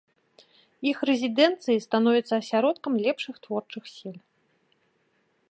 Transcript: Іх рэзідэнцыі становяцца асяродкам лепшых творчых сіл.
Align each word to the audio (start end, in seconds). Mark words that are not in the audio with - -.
Іх 0.91 0.97
рэзідэнцыі 1.09 1.83
становяцца 1.87 2.35
асяродкам 2.39 2.93
лепшых 3.09 3.35
творчых 3.45 3.83
сіл. 3.95 4.17